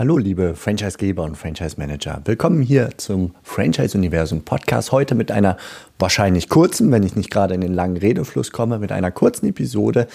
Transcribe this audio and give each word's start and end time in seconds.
Hallo, 0.00 0.16
liebe 0.16 0.54
Franchisegeber 0.54 1.24
und 1.24 1.36
Franchise-Manager. 1.36 2.22
Willkommen 2.24 2.62
hier 2.62 2.88
zum 2.96 3.34
Franchise-Universum 3.42 4.46
Podcast. 4.46 4.92
Heute 4.92 5.14
mit 5.14 5.30
einer 5.30 5.58
wahrscheinlich 5.98 6.48
kurzen, 6.48 6.90
wenn 6.90 7.02
ich 7.02 7.16
nicht 7.16 7.30
gerade 7.30 7.52
in 7.52 7.60
den 7.60 7.74
langen 7.74 7.98
Redefluss 7.98 8.50
komme, 8.50 8.78
mit 8.78 8.92
einer 8.92 9.10
kurzen 9.10 9.46
Episode, 9.46 10.06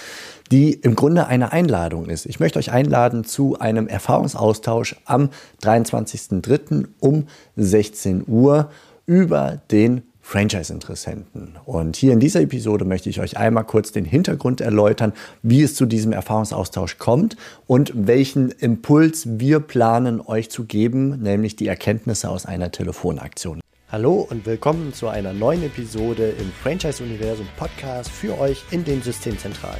die 0.51 0.73
im 0.73 0.95
Grunde 0.95 1.27
eine 1.27 1.51
Einladung 1.51 2.09
ist. 2.09 2.25
Ich 2.25 2.39
möchte 2.39 2.57
euch 2.57 2.71
einladen 2.71 3.25
zu 3.25 3.59
einem 3.59 3.87
Erfahrungsaustausch 3.87 4.95
am 5.05 5.29
23.03. 5.61 6.87
um 6.99 7.27
16 7.55 8.23
Uhr 8.25 8.71
über 9.05 9.61
den 9.69 10.01
Franchise-Interessenten. 10.25 11.55
Und 11.65 11.95
hier 11.95 12.11
in 12.11 12.19
dieser 12.19 12.41
Episode 12.41 12.83
möchte 12.83 13.11
ich 13.11 13.21
euch 13.21 13.37
einmal 13.37 13.63
kurz 13.63 13.91
den 13.91 14.05
Hintergrund 14.05 14.59
erläutern, 14.59 15.13
wie 15.43 15.61
es 15.61 15.75
zu 15.75 15.85
diesem 15.85 16.13
Erfahrungsaustausch 16.13 16.97
kommt 16.97 17.37
und 17.67 17.93
welchen 17.95 18.49
Impuls 18.49 19.39
wir 19.39 19.59
planen, 19.59 20.19
euch 20.19 20.49
zu 20.49 20.65
geben, 20.65 21.21
nämlich 21.21 21.55
die 21.55 21.67
Erkenntnisse 21.67 22.27
aus 22.29 22.47
einer 22.47 22.71
Telefonaktion. 22.71 23.61
Hallo 23.91 24.27
und 24.27 24.47
willkommen 24.47 24.93
zu 24.93 25.09
einer 25.09 25.31
neuen 25.31 25.61
Episode 25.61 26.33
im 26.39 26.51
Franchise-Universum 26.63 27.47
Podcast 27.55 28.09
für 28.09 28.39
euch 28.39 28.63
in 28.71 28.83
den 28.83 29.03
Systemzentralen. 29.03 29.79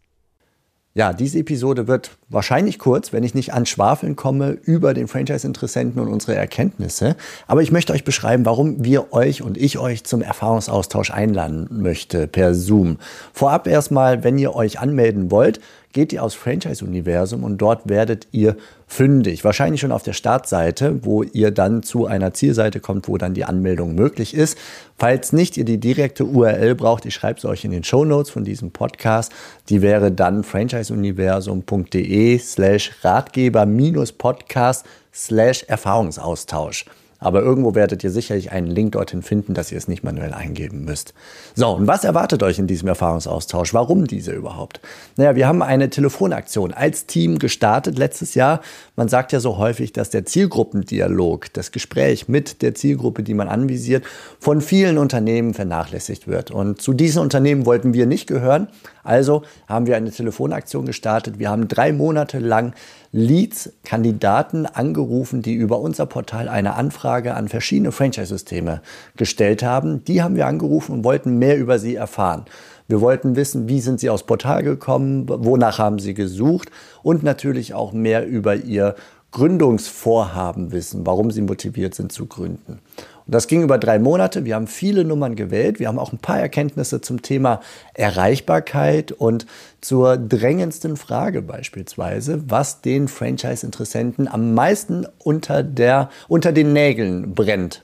Ja, 0.93 1.13
diese 1.13 1.39
Episode 1.39 1.87
wird 1.87 2.17
wahrscheinlich 2.27 2.77
kurz, 2.77 3.13
wenn 3.13 3.23
ich 3.23 3.33
nicht 3.33 3.53
an 3.53 3.65
Schwafeln 3.65 4.17
komme 4.17 4.57
über 4.63 4.93
den 4.93 5.07
Franchise-Interessenten 5.07 6.01
und 6.01 6.09
unsere 6.09 6.35
Erkenntnisse. 6.35 7.15
Aber 7.47 7.61
ich 7.61 7.71
möchte 7.71 7.93
euch 7.93 8.03
beschreiben, 8.03 8.45
warum 8.45 8.83
wir 8.83 9.13
euch 9.13 9.41
und 9.41 9.57
ich 9.57 9.77
euch 9.79 10.03
zum 10.03 10.21
Erfahrungsaustausch 10.21 11.11
einladen 11.11 11.69
möchte 11.71 12.27
per 12.27 12.53
Zoom. 12.53 12.97
Vorab 13.31 13.67
erstmal, 13.67 14.25
wenn 14.25 14.37
ihr 14.37 14.53
euch 14.53 14.79
anmelden 14.79 15.31
wollt, 15.31 15.61
geht 15.93 16.13
ihr 16.13 16.23
aufs 16.23 16.35
Franchise-Universum 16.35 17.43
und 17.43 17.57
dort 17.57 17.89
werdet 17.89 18.27
ihr 18.31 18.55
fündig. 18.87 19.43
Wahrscheinlich 19.43 19.81
schon 19.81 19.91
auf 19.91 20.03
der 20.03 20.13
Startseite, 20.13 21.03
wo 21.03 21.23
ihr 21.23 21.51
dann 21.51 21.83
zu 21.83 22.05
einer 22.05 22.33
Zielseite 22.33 22.79
kommt, 22.79 23.07
wo 23.07 23.17
dann 23.17 23.33
die 23.33 23.45
Anmeldung 23.45 23.95
möglich 23.95 24.33
ist. 24.33 24.57
Falls 24.97 25.33
nicht 25.33 25.57
ihr 25.57 25.65
die 25.65 25.79
direkte 25.79 26.25
URL 26.25 26.75
braucht, 26.75 27.05
ich 27.05 27.13
schreibe 27.13 27.39
es 27.39 27.45
euch 27.45 27.65
in 27.65 27.71
den 27.71 27.83
Show 27.83 28.05
Notes 28.05 28.31
von 28.31 28.43
diesem 28.43 28.71
Podcast. 28.71 29.31
Die 29.69 29.81
wäre 29.81 30.11
dann 30.11 30.43
franchiseuniversum.de 30.43 32.37
slash 32.39 32.91
Ratgeber-Podcast 33.03 34.85
slash 35.13 35.63
Erfahrungsaustausch. 35.63 36.85
Aber 37.21 37.41
irgendwo 37.43 37.75
werdet 37.75 38.03
ihr 38.03 38.09
sicherlich 38.09 38.51
einen 38.51 38.65
Link 38.65 38.93
dorthin 38.93 39.21
finden, 39.21 39.53
dass 39.53 39.71
ihr 39.71 39.77
es 39.77 39.87
nicht 39.87 40.03
manuell 40.03 40.33
eingeben 40.33 40.83
müsst. 40.85 41.13
So, 41.53 41.69
und 41.69 41.85
was 41.85 42.03
erwartet 42.03 42.41
euch 42.41 42.57
in 42.57 42.65
diesem 42.65 42.87
Erfahrungsaustausch? 42.87 43.75
Warum 43.75 44.07
diese 44.07 44.31
überhaupt? 44.31 44.81
Naja, 45.17 45.35
wir 45.35 45.47
haben 45.47 45.61
eine 45.61 45.91
Telefonaktion 45.91 46.73
als 46.73 47.05
Team 47.05 47.37
gestartet 47.37 47.99
letztes 47.99 48.33
Jahr. 48.33 48.61
Man 48.95 49.07
sagt 49.07 49.33
ja 49.33 49.39
so 49.39 49.59
häufig, 49.59 49.93
dass 49.93 50.09
der 50.09 50.25
Zielgruppendialog, 50.25 51.53
das 51.53 51.71
Gespräch 51.71 52.27
mit 52.27 52.63
der 52.63 52.73
Zielgruppe, 52.73 53.21
die 53.21 53.35
man 53.35 53.47
anvisiert, 53.47 54.03
von 54.39 54.59
vielen 54.59 54.97
Unternehmen 54.97 55.53
vernachlässigt 55.53 56.27
wird. 56.27 56.49
Und 56.49 56.81
zu 56.81 56.91
diesen 56.91 57.21
Unternehmen 57.21 57.67
wollten 57.67 57.93
wir 57.93 58.07
nicht 58.07 58.25
gehören. 58.25 58.67
Also 59.03 59.43
haben 59.67 59.85
wir 59.85 59.95
eine 59.95 60.11
Telefonaktion 60.11 60.87
gestartet. 60.87 61.37
Wir 61.37 61.49
haben 61.49 61.67
drei 61.67 61.93
Monate 61.93 62.39
lang 62.39 62.73
Leads, 63.11 63.73
Kandidaten 63.83 64.65
angerufen, 64.65 65.41
die 65.41 65.53
über 65.53 65.79
unser 65.79 66.05
Portal 66.05 66.47
eine 66.47 66.75
Anfrage 66.75 67.10
an 67.11 67.49
verschiedene 67.49 67.91
Franchise-Systeme 67.91 68.81
gestellt 69.17 69.63
haben. 69.63 70.03
Die 70.05 70.21
haben 70.21 70.35
wir 70.35 70.47
angerufen 70.47 70.93
und 70.93 71.03
wollten 71.03 71.37
mehr 71.37 71.57
über 71.57 71.79
sie 71.79 71.95
erfahren. 71.95 72.45
Wir 72.87 73.01
wollten 73.01 73.35
wissen, 73.35 73.67
wie 73.69 73.79
sind 73.79 73.99
sie 73.99 74.09
aufs 74.09 74.23
Portal 74.23 74.63
gekommen, 74.63 75.25
wonach 75.27 75.79
haben 75.79 75.99
sie 75.99 76.13
gesucht 76.13 76.69
und 77.03 77.23
natürlich 77.23 77.73
auch 77.73 77.93
mehr 77.93 78.27
über 78.27 78.55
ihr 78.55 78.95
Gründungsvorhaben 79.31 80.71
wissen, 80.71 81.05
warum 81.05 81.31
sie 81.31 81.41
motiviert 81.41 81.95
sind 81.95 82.11
zu 82.11 82.25
gründen. 82.25 82.79
Und 83.25 83.35
das 83.35 83.47
ging 83.47 83.63
über 83.63 83.77
drei 83.77 83.99
Monate. 83.99 84.45
Wir 84.45 84.55
haben 84.55 84.67
viele 84.67 85.03
Nummern 85.03 85.35
gewählt. 85.35 85.79
Wir 85.79 85.87
haben 85.87 85.99
auch 85.99 86.11
ein 86.11 86.19
paar 86.19 86.39
Erkenntnisse 86.39 87.01
zum 87.01 87.21
Thema 87.21 87.61
Erreichbarkeit 87.93 89.11
und 89.11 89.45
zur 89.81 90.17
drängendsten 90.17 90.97
Frage 90.97 91.41
beispielsweise, 91.41 92.43
was 92.49 92.81
den 92.81 93.07
Franchise-Interessenten 93.07 94.27
am 94.27 94.53
meisten 94.53 95.05
unter, 95.19 95.63
der, 95.63 96.09
unter 96.27 96.51
den 96.51 96.73
Nägeln 96.73 97.33
brennt. 97.33 97.83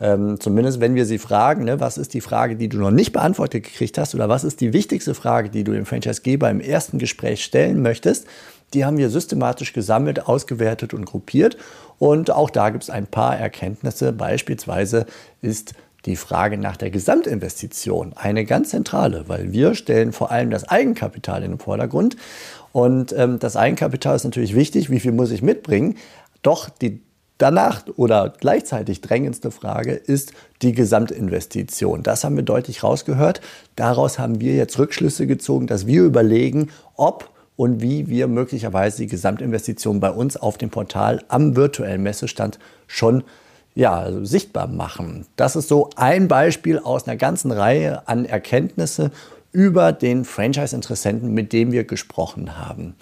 Ähm, 0.00 0.38
zumindest 0.38 0.80
wenn 0.80 0.94
wir 0.94 1.06
sie 1.06 1.18
fragen, 1.18 1.64
ne, 1.64 1.80
was 1.80 1.98
ist 1.98 2.14
die 2.14 2.20
Frage, 2.20 2.54
die 2.54 2.68
du 2.68 2.78
noch 2.78 2.92
nicht 2.92 3.12
beantwortet 3.12 3.64
gekriegt 3.64 3.98
hast 3.98 4.14
oder 4.14 4.28
was 4.28 4.44
ist 4.44 4.60
die 4.60 4.72
wichtigste 4.72 5.12
Frage, 5.14 5.50
die 5.50 5.64
du 5.64 5.72
dem 5.72 5.86
Franchise-Geber 5.86 6.48
im 6.50 6.60
ersten 6.60 6.98
Gespräch 6.98 7.42
stellen 7.42 7.82
möchtest, 7.82 8.26
die 8.74 8.84
haben 8.84 8.98
wir 8.98 9.10
systematisch 9.10 9.72
gesammelt, 9.72 10.26
ausgewertet 10.26 10.94
und 10.94 11.04
gruppiert. 11.04 11.56
Und 11.98 12.30
auch 12.30 12.50
da 12.50 12.70
gibt 12.70 12.84
es 12.84 12.90
ein 12.90 13.06
paar 13.06 13.36
Erkenntnisse. 13.36 14.12
Beispielsweise 14.12 15.06
ist 15.42 15.74
die 16.04 16.16
Frage 16.16 16.58
nach 16.58 16.76
der 16.76 16.90
Gesamtinvestition 16.90 18.12
eine 18.14 18.44
ganz 18.44 18.70
zentrale, 18.70 19.28
weil 19.28 19.52
wir 19.52 19.74
stellen 19.74 20.12
vor 20.12 20.30
allem 20.30 20.50
das 20.50 20.68
Eigenkapital 20.68 21.42
in 21.42 21.52
den 21.52 21.60
Vordergrund. 21.60 22.16
Und 22.72 23.12
ähm, 23.12 23.38
das 23.38 23.56
Eigenkapital 23.56 24.16
ist 24.16 24.24
natürlich 24.24 24.54
wichtig, 24.54 24.90
wie 24.90 25.00
viel 25.00 25.12
muss 25.12 25.30
ich 25.30 25.42
mitbringen. 25.42 25.96
Doch 26.42 26.68
die 26.68 27.00
danach 27.38 27.84
oder 27.96 28.32
gleichzeitig 28.38 29.00
drängendste 29.00 29.50
Frage 29.50 29.92
ist 29.92 30.32
die 30.62 30.72
Gesamtinvestition. 30.72 32.02
Das 32.02 32.24
haben 32.24 32.36
wir 32.36 32.42
deutlich 32.42 32.82
rausgehört. 32.82 33.40
Daraus 33.76 34.18
haben 34.18 34.40
wir 34.40 34.54
jetzt 34.54 34.78
Rückschlüsse 34.78 35.26
gezogen, 35.26 35.66
dass 35.66 35.86
wir 35.86 36.02
überlegen, 36.02 36.70
ob 36.96 37.30
und 37.58 37.82
wie 37.82 38.06
wir 38.06 38.28
möglicherweise 38.28 38.98
die 38.98 39.08
Gesamtinvestition 39.08 39.98
bei 39.98 40.10
uns 40.10 40.36
auf 40.36 40.58
dem 40.58 40.70
Portal 40.70 41.24
am 41.26 41.56
virtuellen 41.56 42.04
Messestand 42.04 42.60
schon 42.86 43.24
ja, 43.74 44.06
sichtbar 44.22 44.68
machen. 44.68 45.26
Das 45.34 45.56
ist 45.56 45.68
so 45.68 45.90
ein 45.96 46.28
Beispiel 46.28 46.78
aus 46.78 47.08
einer 47.08 47.16
ganzen 47.16 47.50
Reihe 47.50 48.06
an 48.06 48.24
Erkenntnisse 48.24 49.10
über 49.50 49.90
den 49.90 50.24
Franchise-Interessenten, 50.24 51.34
mit 51.34 51.52
dem 51.52 51.72
wir 51.72 51.82
gesprochen 51.82 52.58
haben. 52.58 52.94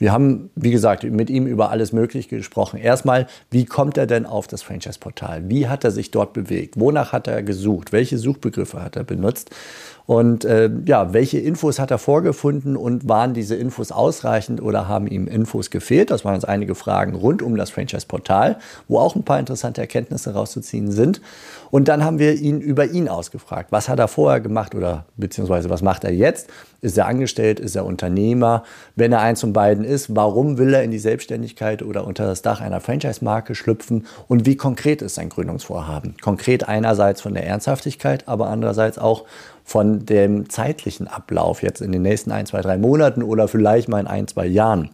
Wir 0.00 0.12
haben, 0.12 0.50
wie 0.56 0.70
gesagt, 0.70 1.04
mit 1.04 1.30
ihm 1.30 1.46
über 1.46 1.70
alles 1.70 1.92
Mögliche 1.92 2.30
gesprochen. 2.30 2.80
Erstmal, 2.80 3.26
wie 3.50 3.66
kommt 3.66 3.96
er 3.96 4.06
denn 4.06 4.24
auf 4.24 4.48
das 4.48 4.62
Franchise-Portal? 4.62 5.50
Wie 5.50 5.68
hat 5.68 5.84
er 5.84 5.90
sich 5.90 6.10
dort 6.10 6.32
bewegt? 6.32 6.80
Wonach 6.80 7.12
hat 7.12 7.28
er 7.28 7.42
gesucht? 7.42 7.92
Welche 7.92 8.16
Suchbegriffe 8.16 8.82
hat 8.82 8.96
er 8.96 9.04
benutzt? 9.04 9.50
Und 10.10 10.44
äh, 10.44 10.68
ja, 10.86 11.12
welche 11.12 11.38
Infos 11.38 11.78
hat 11.78 11.92
er 11.92 11.98
vorgefunden 11.98 12.76
und 12.76 13.08
waren 13.08 13.32
diese 13.32 13.54
Infos 13.54 13.92
ausreichend 13.92 14.60
oder 14.60 14.88
haben 14.88 15.06
ihm 15.06 15.28
Infos 15.28 15.70
gefehlt? 15.70 16.10
Das 16.10 16.24
waren 16.24 16.34
uns 16.34 16.44
einige 16.44 16.74
Fragen 16.74 17.14
rund 17.14 17.42
um 17.42 17.56
das 17.56 17.70
Franchise-Portal, 17.70 18.58
wo 18.88 18.98
auch 18.98 19.14
ein 19.14 19.22
paar 19.22 19.38
interessante 19.38 19.80
Erkenntnisse 19.80 20.34
rauszuziehen 20.34 20.90
sind. 20.90 21.20
Und 21.70 21.86
dann 21.86 22.02
haben 22.02 22.18
wir 22.18 22.34
ihn 22.34 22.60
über 22.60 22.86
ihn 22.86 23.08
ausgefragt. 23.08 23.70
Was 23.70 23.88
hat 23.88 24.00
er 24.00 24.08
vorher 24.08 24.40
gemacht 24.40 24.74
oder 24.74 25.04
beziehungsweise 25.16 25.70
was 25.70 25.80
macht 25.80 26.02
er 26.02 26.12
jetzt? 26.12 26.50
Ist 26.80 26.98
er 26.98 27.06
angestellt? 27.06 27.60
Ist 27.60 27.76
er 27.76 27.84
Unternehmer? 27.84 28.64
Wenn 28.96 29.12
er 29.12 29.20
eins 29.20 29.42
von 29.42 29.52
beiden 29.52 29.84
ist, 29.84 30.16
warum 30.16 30.58
will 30.58 30.74
er 30.74 30.82
in 30.82 30.90
die 30.90 30.98
Selbstständigkeit 30.98 31.84
oder 31.84 32.04
unter 32.04 32.26
das 32.26 32.42
Dach 32.42 32.60
einer 32.60 32.80
Franchise-Marke 32.80 33.54
schlüpfen? 33.54 34.06
Und 34.26 34.44
wie 34.44 34.56
konkret 34.56 35.02
ist 35.02 35.14
sein 35.14 35.28
Gründungsvorhaben? 35.28 36.16
Konkret 36.20 36.68
einerseits 36.68 37.20
von 37.20 37.34
der 37.34 37.46
Ernsthaftigkeit, 37.46 38.26
aber 38.26 38.48
andererseits 38.48 38.98
auch 38.98 39.24
von 39.70 40.04
dem 40.04 40.50
zeitlichen 40.50 41.06
Ablauf 41.06 41.62
jetzt 41.62 41.80
in 41.80 41.92
den 41.92 42.02
nächsten 42.02 42.32
ein, 42.32 42.44
zwei, 42.44 42.60
drei 42.60 42.76
Monaten 42.76 43.22
oder 43.22 43.46
vielleicht 43.46 43.88
mal 43.88 44.00
in 44.00 44.08
ein, 44.08 44.26
zwei 44.26 44.44
Jahren. 44.44 44.90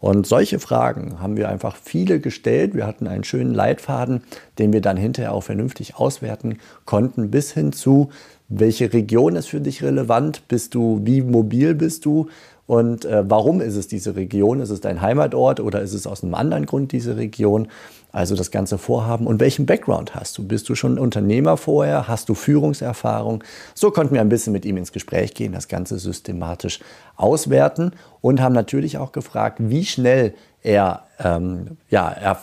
Und 0.00 0.26
solche 0.26 0.58
Fragen 0.58 1.20
haben 1.20 1.36
wir 1.36 1.50
einfach 1.50 1.76
viele 1.76 2.18
gestellt. 2.18 2.74
Wir 2.74 2.86
hatten 2.86 3.08
einen 3.08 3.24
schönen 3.24 3.52
Leitfaden, 3.52 4.22
den 4.58 4.72
wir 4.72 4.80
dann 4.80 4.96
hinterher 4.96 5.34
auch 5.34 5.42
vernünftig 5.42 5.96
auswerten 5.96 6.60
konnten, 6.86 7.30
bis 7.30 7.52
hin 7.52 7.72
zu, 7.72 8.08
welche 8.48 8.90
Region 8.90 9.36
ist 9.36 9.48
für 9.48 9.60
dich 9.60 9.82
relevant? 9.82 10.48
Bist 10.48 10.74
du, 10.74 11.02
wie 11.04 11.20
mobil 11.20 11.74
bist 11.74 12.06
du? 12.06 12.28
Und 12.66 13.04
äh, 13.04 13.22
warum 13.28 13.60
ist 13.60 13.76
es 13.76 13.86
diese 13.86 14.16
Region? 14.16 14.60
Ist 14.60 14.70
es 14.70 14.80
dein 14.80 15.00
Heimatort 15.00 15.60
oder 15.60 15.82
ist 15.82 15.94
es 15.94 16.06
aus 16.06 16.22
einem 16.22 16.34
anderen 16.34 16.66
Grund 16.66 16.92
diese 16.92 17.16
Region? 17.16 17.68
Also 18.12 18.34
das 18.34 18.50
ganze 18.50 18.78
Vorhaben. 18.78 19.26
Und 19.26 19.40
welchen 19.40 19.66
Background 19.66 20.14
hast 20.14 20.38
du? 20.38 20.46
Bist 20.46 20.68
du 20.68 20.74
schon 20.74 20.98
Unternehmer 20.98 21.56
vorher? 21.56 22.08
Hast 22.08 22.28
du 22.28 22.34
Führungserfahrung? 22.34 23.44
So 23.74 23.90
konnten 23.90 24.14
wir 24.14 24.20
ein 24.20 24.28
bisschen 24.28 24.52
mit 24.52 24.64
ihm 24.64 24.78
ins 24.78 24.92
Gespräch 24.92 25.34
gehen, 25.34 25.52
das 25.52 25.68
Ganze 25.68 25.98
systematisch 25.98 26.80
auswerten 27.16 27.92
und 28.22 28.40
haben 28.40 28.54
natürlich 28.54 28.98
auch 28.98 29.12
gefragt, 29.12 29.58
wie 29.60 29.84
schnell 29.84 30.34
er 30.62 31.04
ähm, 31.22 31.76
ja, 31.90 32.08
er, 32.08 32.38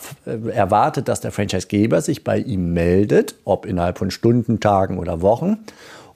erwartet, 0.52 1.08
dass 1.08 1.20
der 1.20 1.32
Franchisegeber 1.32 2.00
sich 2.00 2.24
bei 2.24 2.38
ihm 2.38 2.72
meldet, 2.72 3.34
ob 3.44 3.66
innerhalb 3.66 3.98
von 3.98 4.10
Stunden, 4.10 4.60
Tagen 4.60 4.98
oder 4.98 5.20
Wochen 5.22 5.58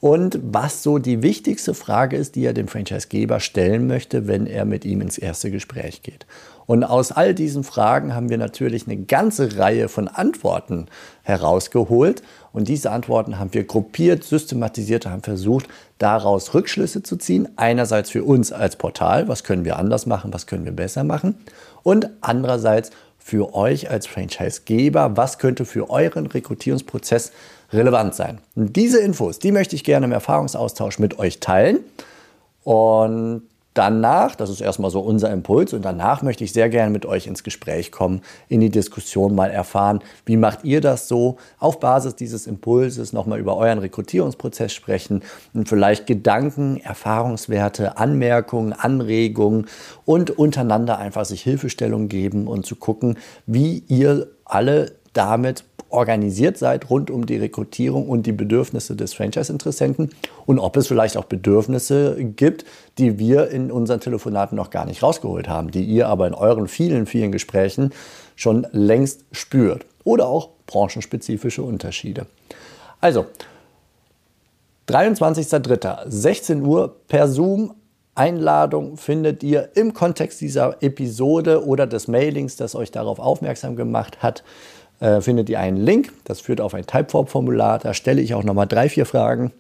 und 0.01 0.39
was 0.43 0.83
so 0.83 0.99
die 0.99 1.23
wichtigste 1.23 1.75
Frage 1.75 2.17
ist, 2.17 2.37
die 2.37 2.45
er 2.45 2.53
dem 2.53 2.69
Franchisegeber 2.69 3.41
stellen 3.41 3.87
möchte, 3.87 4.29
wenn 4.29 4.47
er 4.47 4.65
mit 4.65 4.85
ihm 4.85 5.01
ins 5.01 5.19
erste 5.19 5.51
Gespräch 5.51 6.03
geht. 6.03 6.27
Und 6.67 6.85
aus 6.85 7.13
all 7.13 7.35
diesen 7.35 7.65
Fragen 7.65 8.15
haben 8.15 8.29
wir 8.29 8.37
natürlich 8.37 8.87
eine 8.87 8.99
ganze 8.99 9.59
Reihe 9.59 9.89
von 9.89 10.07
Antworten 10.07 10.87
herausgeholt. 11.23 12.23
Und 12.53 12.69
diese 12.69 12.91
Antworten 12.91 13.39
haben 13.39 13.55
wir 13.55 13.65
gruppiert, 13.65 14.23
systematisiert, 14.23 15.07
haben 15.07 15.23
versucht, 15.23 15.67
daraus 15.97 16.53
Rückschlüsse 16.53 17.03
zu 17.03 17.17
ziehen. 17.17 17.49
Einerseits 17.57 18.11
für 18.11 18.23
uns 18.23 18.53
als 18.53 18.77
Portal, 18.77 19.29
was 19.29 19.45
können 19.45 19.65
wir 19.65 19.79
anders 19.79 20.05
machen, 20.05 20.33
was 20.35 20.47
können 20.47 20.67
wir 20.67 20.73
besser 20.73 21.05
machen. 21.05 21.37
Und 21.83 22.11
andererseits 22.21 22.91
für 23.19 23.55
euch 23.55 23.91
als 23.91 24.07
Franchisegeber, 24.07 25.17
was 25.17 25.39
könnte 25.39 25.65
für 25.65 25.91
euren 25.91 26.27
Rekrutierungsprozess 26.27 27.33
relevant 27.73 28.15
sein. 28.15 28.39
Und 28.55 28.77
diese 28.77 29.01
Infos, 29.01 29.39
die 29.39 29.53
möchte 29.53 29.77
ich 29.77 29.85
gerne 29.85 30.07
im 30.07 30.13
Erfahrungsaustausch 30.13 30.99
mit 30.99 31.19
euch 31.19 31.41
teilen. 31.41 31.81
Und 32.65 33.43
danach, 33.79 34.35
das 34.35 34.51
ist 34.51 34.61
erstmal 34.61 34.91
so 34.91 35.01
unser 35.01 35.31
Impuls, 35.31 35.73
und 35.73 35.85
danach 35.85 36.23
möchte 36.23 36.43
ich 36.43 36.53
sehr 36.53 36.69
gerne 36.69 36.91
mit 36.91 37.07
euch 37.07 37.29
ins 37.29 37.45
Gespräch 37.45 37.93
kommen, 37.93 38.23
in 38.49 38.61
die 38.61 38.71
Diskussion 38.71 39.35
mal 39.35 39.51
erfahren, 39.51 40.01
wie 40.27 40.37
macht 40.37 40.65
ihr 40.65 40.81
das 40.81 41.07
so, 41.07 41.37
auf 41.61 41.79
Basis 41.79 42.17
dieses 42.17 42.49
Impulses 42.49 43.13
nochmal 43.13 43.39
über 43.39 43.57
euren 43.57 43.79
Rekrutierungsprozess 43.79 44.73
sprechen 44.73 45.23
und 45.55 45.69
vielleicht 45.69 46.07
Gedanken, 46.07 46.79
Erfahrungswerte, 46.79 47.99
Anmerkungen, 47.99 48.73
Anregungen 48.73 49.67
und 50.05 50.31
untereinander 50.33 50.99
einfach 50.99 51.25
sich 51.25 51.43
Hilfestellung 51.43 52.09
geben 52.09 52.49
und 52.49 52.67
zu 52.67 52.75
gucken, 52.75 53.17
wie 53.47 53.85
ihr 53.87 54.27
alle 54.45 54.93
damit 55.19 55.65
organisiert 55.91 56.59
seid 56.59 56.91
rund 56.91 57.11
um 57.11 57.27
die 57.27 57.37
Rekrutierung 57.37 58.09
und 58.09 58.27
die 58.27 58.33
Bedürfnisse 58.33 58.95
des 58.95 59.15
Franchise-Interessenten 59.15 60.11
und 60.47 60.59
ob 60.61 60.77
es 60.77 60.87
vielleicht 60.87 61.17
auch 61.17 61.25
Bedürfnisse 61.25 62.17
gibt, 62.37 62.65
die 62.99 63.19
wir 63.19 63.51
in 63.51 63.73
unseren 63.73 63.99
Telefonaten 63.99 64.55
noch 64.55 64.71
gar 64.71 64.87
nicht 64.87 65.03
rausgeholt 65.03 65.49
haben, 65.49 65.73
die 65.73 65.83
ihr 65.83 66.07
aber 66.07 66.29
in 66.29 66.35
euren 66.35 66.69
vielen, 66.69 67.07
vielen 67.07 67.33
Gesprächen 67.33 67.93
schon 68.37 68.67
längst 68.71 69.25
spürt 69.33 69.87
oder 70.05 70.29
auch 70.29 70.51
branchenspezifische 70.67 71.63
Unterschiede. 71.63 72.27
Also, 73.01 73.27
23.03. 74.89 76.09
16 76.09 76.65
Uhr 76.65 76.97
per 77.09 77.29
Zoom. 77.29 77.75
Einladung 78.15 78.97
findet 78.97 79.45
ihr 79.45 79.71
im 79.77 79.95
Kontext 79.95 80.41
dieser 80.41 80.83
Episode 80.83 81.65
oder 81.65 81.87
des 81.87 82.09
Mailings, 82.09 82.57
das 82.57 82.75
euch 82.75 82.91
darauf 82.91 83.21
aufmerksam 83.21 83.77
gemacht 83.77 84.25
hat 84.25 84.43
äh, 85.01 85.21
findet 85.21 85.49
ihr 85.49 85.61
einen 85.61 85.77
Link. 85.77 86.13
Das 86.25 86.41
führt 86.41 86.61
auf 86.61 86.75
ein 86.75 86.87
Typeform-Formular. 86.87 87.79
Da 87.79 87.95
stelle 87.95 88.21
ich 88.21 88.35
auch 88.35 88.45
nochmal 88.45 88.67
drei, 88.67 88.89
vier 88.89 89.07
Fragen. 89.07 89.53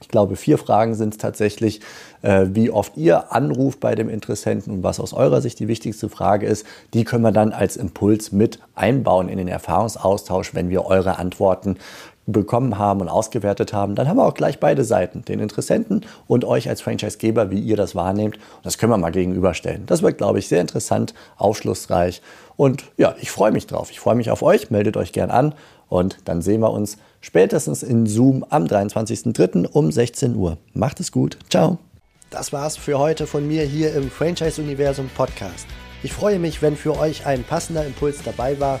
Ich 0.00 0.08
glaube, 0.08 0.36
vier 0.36 0.58
Fragen 0.58 0.94
sind 0.94 1.14
es 1.14 1.18
tatsächlich, 1.18 1.80
äh, 2.22 2.46
wie 2.50 2.70
oft 2.70 2.96
ihr 2.96 3.32
anruft 3.32 3.80
bei 3.80 3.94
dem 3.94 4.10
Interessenten 4.10 4.72
und 4.72 4.82
was 4.82 5.00
aus 5.00 5.14
eurer 5.14 5.40
Sicht 5.40 5.60
die 5.60 5.68
wichtigste 5.68 6.10
Frage 6.10 6.46
ist. 6.46 6.66
Die 6.92 7.04
können 7.04 7.22
wir 7.22 7.32
dann 7.32 7.52
als 7.52 7.76
Impuls 7.76 8.30
mit 8.30 8.58
einbauen 8.74 9.28
in 9.28 9.38
den 9.38 9.48
Erfahrungsaustausch, 9.48 10.54
wenn 10.54 10.68
wir 10.68 10.84
eure 10.84 11.18
Antworten 11.18 11.78
bekommen 12.26 12.78
haben 12.78 13.00
und 13.00 13.08
ausgewertet 13.08 13.72
haben, 13.72 13.94
dann 13.94 14.08
haben 14.08 14.16
wir 14.16 14.24
auch 14.24 14.34
gleich 14.34 14.58
beide 14.58 14.84
Seiten, 14.84 15.24
den 15.24 15.40
Interessenten 15.40 16.06
und 16.26 16.44
euch 16.44 16.68
als 16.68 16.80
Franchisegeber, 16.80 17.50
wie 17.50 17.60
ihr 17.60 17.76
das 17.76 17.94
wahrnehmt. 17.94 18.36
Und 18.36 18.66
das 18.66 18.78
können 18.78 18.92
wir 18.92 18.98
mal 18.98 19.12
gegenüberstellen. 19.12 19.84
Das 19.86 20.02
wird, 20.02 20.18
glaube 20.18 20.38
ich, 20.38 20.48
sehr 20.48 20.60
interessant, 20.60 21.14
aufschlussreich. 21.36 22.22
Und 22.56 22.84
ja, 22.96 23.14
ich 23.20 23.30
freue 23.30 23.52
mich 23.52 23.66
drauf. 23.66 23.90
Ich 23.90 24.00
freue 24.00 24.14
mich 24.14 24.30
auf 24.30 24.42
euch. 24.42 24.70
Meldet 24.70 24.96
euch 24.96 25.12
gern 25.12 25.30
an 25.30 25.54
und 25.88 26.18
dann 26.24 26.42
sehen 26.42 26.60
wir 26.60 26.70
uns 26.70 26.96
spätestens 27.20 27.82
in 27.82 28.06
Zoom 28.06 28.44
am 28.48 28.64
23.03. 28.64 29.66
um 29.66 29.92
16 29.92 30.36
Uhr. 30.36 30.58
Macht 30.72 31.00
es 31.00 31.12
gut. 31.12 31.38
Ciao. 31.50 31.78
Das 32.30 32.52
war's 32.52 32.76
für 32.76 32.98
heute 32.98 33.26
von 33.26 33.46
mir 33.46 33.62
hier 33.62 33.94
im 33.94 34.10
Franchise 34.10 34.60
Universum 34.60 35.08
Podcast. 35.14 35.66
Ich 36.02 36.12
freue 36.12 36.38
mich, 36.38 36.62
wenn 36.62 36.76
für 36.76 36.98
euch 36.98 37.26
ein 37.26 37.44
passender 37.44 37.86
Impuls 37.86 38.18
dabei 38.24 38.58
war 38.58 38.80